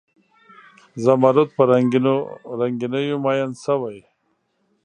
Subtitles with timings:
[1.03, 1.63] زمرود په
[2.61, 3.99] رنګینیو میین شوي